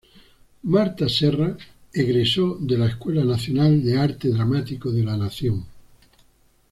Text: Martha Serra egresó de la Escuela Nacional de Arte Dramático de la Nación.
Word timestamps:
Martha 0.63 1.07
Serra 1.07 1.55
egresó 1.93 2.57
de 2.59 2.75
la 2.75 2.87
Escuela 2.87 3.23
Nacional 3.23 3.83
de 3.85 3.99
Arte 3.99 4.29
Dramático 4.29 4.91
de 4.91 5.03
la 5.03 5.15
Nación. 5.15 5.63